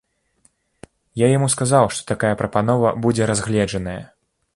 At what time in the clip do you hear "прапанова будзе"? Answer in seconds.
2.39-3.29